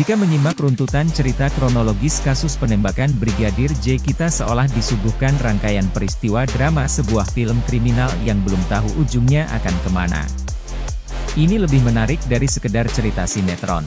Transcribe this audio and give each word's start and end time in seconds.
Jika 0.00 0.16
menyimak 0.16 0.56
runtutan 0.56 1.12
cerita 1.12 1.52
kronologis 1.52 2.24
kasus 2.24 2.56
penembakan 2.56 3.12
Brigadir 3.20 3.68
J 3.84 4.00
kita 4.00 4.32
seolah 4.32 4.64
disuguhkan 4.72 5.36
rangkaian 5.44 5.84
peristiwa 5.92 6.48
drama 6.48 6.88
sebuah 6.88 7.28
film 7.36 7.60
kriminal 7.68 8.08
yang 8.24 8.40
belum 8.40 8.64
tahu 8.72 8.88
ujungnya 8.96 9.44
akan 9.60 9.76
ke 9.84 9.90
mana. 9.92 10.24
Ini 11.36 11.60
lebih 11.60 11.84
menarik 11.84 12.16
dari 12.32 12.48
sekedar 12.48 12.88
cerita 12.88 13.28
sinetron. 13.28 13.84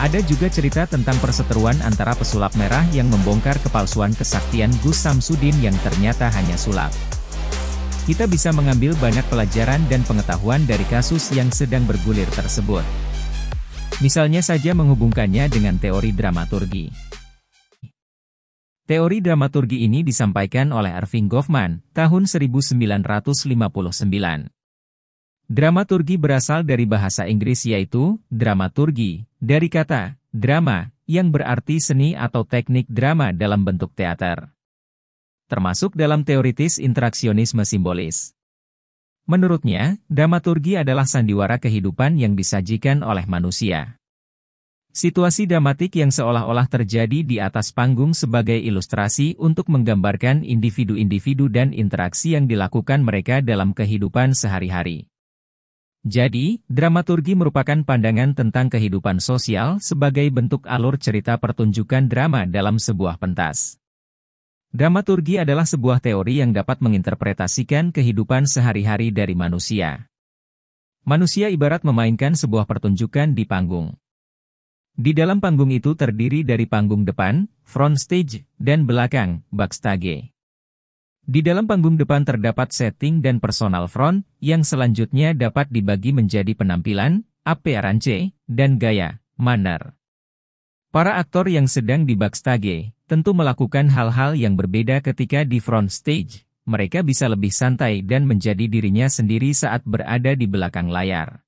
Ada 0.00 0.24
juga 0.24 0.48
cerita 0.48 0.88
tentang 0.88 1.20
perseteruan 1.20 1.76
antara 1.84 2.16
pesulap 2.16 2.56
merah 2.56 2.88
yang 2.96 3.12
membongkar 3.12 3.60
kepalsuan 3.60 4.16
kesaktian 4.16 4.72
Gus 4.80 5.04
Samsudin 5.04 5.60
yang 5.60 5.76
ternyata 5.84 6.32
hanya 6.32 6.56
sulap. 6.56 6.96
Kita 8.08 8.24
bisa 8.24 8.56
mengambil 8.56 8.96
banyak 8.96 9.28
pelajaran 9.28 9.84
dan 9.92 10.00
pengetahuan 10.08 10.64
dari 10.64 10.88
kasus 10.88 11.28
yang 11.36 11.52
sedang 11.52 11.84
bergulir 11.84 12.28
tersebut. 12.32 13.03
Misalnya 14.02 14.42
saja 14.42 14.74
menghubungkannya 14.74 15.46
dengan 15.46 15.78
teori 15.78 16.10
dramaturgi. 16.10 16.90
Teori 18.84 19.22
dramaturgi 19.22 19.86
ini 19.86 20.02
disampaikan 20.02 20.74
oleh 20.74 20.90
Irving 20.98 21.30
Goffman, 21.30 21.78
tahun 21.94 22.26
1959. 22.26 23.54
Dramaturgi 25.46 26.14
berasal 26.18 26.66
dari 26.66 26.90
bahasa 26.90 27.30
Inggris 27.30 27.62
yaitu, 27.70 28.18
dramaturgi, 28.34 29.30
dari 29.38 29.70
kata, 29.70 30.18
drama, 30.34 30.90
yang 31.06 31.30
berarti 31.30 31.78
seni 31.78 32.18
atau 32.18 32.42
teknik 32.42 32.90
drama 32.90 33.30
dalam 33.30 33.62
bentuk 33.62 33.94
teater. 33.94 34.50
Termasuk 35.46 35.94
dalam 35.94 36.26
teoritis 36.26 36.82
interaksionisme 36.82 37.62
simbolis. 37.62 38.33
Menurutnya, 39.24 39.96
dramaturgi 40.12 40.76
adalah 40.76 41.08
sandiwara 41.08 41.56
kehidupan 41.56 42.20
yang 42.20 42.36
disajikan 42.36 43.00
oleh 43.00 43.24
manusia. 43.24 43.96
Situasi 44.94 45.48
dramatik 45.50 45.96
yang 45.98 46.14
seolah-olah 46.14 46.70
terjadi 46.70 47.26
di 47.26 47.42
atas 47.42 47.74
panggung 47.74 48.14
sebagai 48.14 48.54
ilustrasi 48.54 49.34
untuk 49.42 49.72
menggambarkan 49.72 50.46
individu-individu 50.46 51.50
dan 51.50 51.74
interaksi 51.74 52.38
yang 52.38 52.46
dilakukan 52.46 53.02
mereka 53.02 53.42
dalam 53.42 53.74
kehidupan 53.74 54.36
sehari-hari. 54.36 55.10
Jadi, 56.04 56.60
dramaturgi 56.68 57.32
merupakan 57.32 57.80
pandangan 57.80 58.36
tentang 58.36 58.68
kehidupan 58.68 59.24
sosial 59.24 59.80
sebagai 59.80 60.28
bentuk 60.28 60.68
alur 60.68 61.00
cerita 61.00 61.40
pertunjukan 61.40 62.12
drama 62.12 62.44
dalam 62.44 62.76
sebuah 62.76 63.16
pentas. 63.16 63.80
Dramaturgi 64.74 65.38
adalah 65.38 65.62
sebuah 65.62 66.02
teori 66.02 66.42
yang 66.42 66.50
dapat 66.50 66.82
menginterpretasikan 66.82 67.94
kehidupan 67.94 68.50
sehari-hari 68.50 69.14
dari 69.14 69.38
manusia. 69.38 70.10
Manusia 71.06 71.46
ibarat 71.46 71.86
memainkan 71.86 72.34
sebuah 72.34 72.66
pertunjukan 72.66 73.38
di 73.38 73.46
panggung. 73.46 73.94
Di 74.98 75.14
dalam 75.14 75.38
panggung 75.38 75.70
itu 75.70 75.94
terdiri 75.94 76.42
dari 76.42 76.66
panggung 76.66 77.06
depan, 77.06 77.46
front 77.62 78.02
stage, 78.02 78.42
dan 78.58 78.82
belakang, 78.82 79.46
backstage. 79.54 80.34
Di 81.22 81.38
dalam 81.38 81.70
panggung 81.70 81.94
depan 81.94 82.26
terdapat 82.26 82.74
setting 82.74 83.22
dan 83.22 83.38
personal 83.38 83.86
front, 83.86 84.26
yang 84.42 84.66
selanjutnya 84.66 85.38
dapat 85.38 85.70
dibagi 85.70 86.10
menjadi 86.10 86.50
penampilan, 86.50 87.22
appearance, 87.46 88.34
dan 88.50 88.82
gaya, 88.82 89.22
manner. 89.38 89.94
Para 90.94 91.18
aktor 91.18 91.50
yang 91.50 91.66
sedang 91.66 92.06
di 92.06 92.14
backstage, 92.14 92.93
tentu 93.04 93.36
melakukan 93.36 93.92
hal-hal 93.92 94.32
yang 94.32 94.56
berbeda 94.56 95.04
ketika 95.04 95.44
di 95.44 95.60
front 95.60 95.92
stage. 95.92 96.44
Mereka 96.64 97.04
bisa 97.04 97.28
lebih 97.28 97.52
santai 97.52 98.00
dan 98.00 98.24
menjadi 98.24 98.64
dirinya 98.64 99.04
sendiri 99.04 99.52
saat 99.52 99.84
berada 99.84 100.32
di 100.32 100.48
belakang 100.48 100.88
layar. 100.88 101.44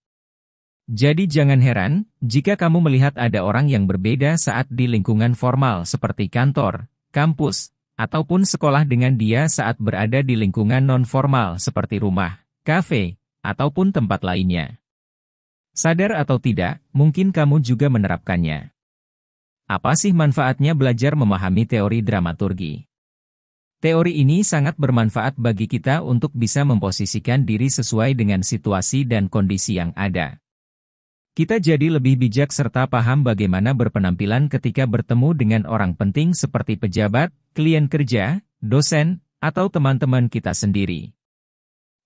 Jadi 0.87 1.27
jangan 1.27 1.59
heran, 1.59 2.07
jika 2.21 2.55
kamu 2.55 2.85
melihat 2.85 3.17
ada 3.17 3.43
orang 3.43 3.67
yang 3.67 3.89
berbeda 3.89 4.37
saat 4.37 4.69
di 4.69 4.87
lingkungan 4.87 5.33
formal 5.33 5.89
seperti 5.89 6.29
kantor, 6.29 6.87
kampus, 7.17 7.73
ataupun 7.97 8.45
sekolah 8.45 8.85
dengan 8.85 9.17
dia 9.17 9.49
saat 9.49 9.81
berada 9.81 10.21
di 10.21 10.37
lingkungan 10.37 10.85
non-formal 10.85 11.57
seperti 11.57 11.99
rumah, 11.99 12.45
kafe, 12.63 13.17
ataupun 13.41 13.91
tempat 13.91 14.21
lainnya. 14.21 14.77
Sadar 15.73 16.13
atau 16.13 16.37
tidak, 16.37 16.85
mungkin 16.93 17.33
kamu 17.33 17.65
juga 17.65 17.89
menerapkannya. 17.89 18.76
Apa 19.67 19.99
sih 19.99 20.15
manfaatnya 20.15 20.79
belajar 20.79 21.19
memahami 21.19 21.67
teori 21.67 21.99
dramaturgi? 21.99 22.87
Teori 23.83 24.23
ini 24.23 24.47
sangat 24.47 24.79
bermanfaat 24.79 25.35
bagi 25.35 25.67
kita 25.67 26.07
untuk 26.07 26.31
bisa 26.39 26.63
memposisikan 26.63 27.43
diri 27.43 27.67
sesuai 27.67 28.15
dengan 28.15 28.47
situasi 28.47 29.03
dan 29.11 29.27
kondisi 29.27 29.75
yang 29.75 29.91
ada. 29.99 30.39
Kita 31.35 31.59
jadi 31.59 31.99
lebih 31.99 32.15
bijak 32.15 32.55
serta 32.55 32.87
paham 32.87 33.27
bagaimana 33.27 33.75
berpenampilan 33.75 34.47
ketika 34.47 34.87
bertemu 34.87 35.35
dengan 35.35 35.63
orang 35.67 35.99
penting 35.99 36.31
seperti 36.31 36.79
pejabat, 36.79 37.35
klien 37.51 37.91
kerja, 37.91 38.47
dosen, 38.63 39.19
atau 39.43 39.67
teman-teman 39.67 40.31
kita 40.31 40.55
sendiri. 40.55 41.11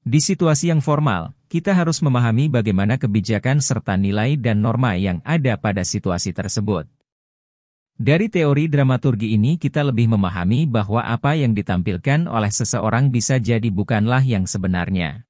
Di 0.01 0.25
situasi 0.25 0.73
yang 0.73 0.81
formal, 0.81 1.37
kita 1.53 1.77
harus 1.77 2.01
memahami 2.01 2.49
bagaimana 2.49 2.97
kebijakan 2.97 3.61
serta 3.61 4.01
nilai 4.01 4.41
dan 4.41 4.65
norma 4.65 4.97
yang 4.97 5.21
ada 5.29 5.61
pada 5.61 5.85
situasi 5.85 6.33
tersebut. 6.33 6.89
Dari 8.01 8.33
teori 8.33 8.65
dramaturgi 8.65 9.37
ini 9.37 9.61
kita 9.61 9.85
lebih 9.85 10.09
memahami 10.09 10.65
bahwa 10.65 11.05
apa 11.05 11.37
yang 11.37 11.53
ditampilkan 11.53 12.33
oleh 12.33 12.49
seseorang 12.49 13.13
bisa 13.13 13.37
jadi 13.37 13.69
bukanlah 13.69 14.25
yang 14.25 14.49
sebenarnya. 14.49 15.29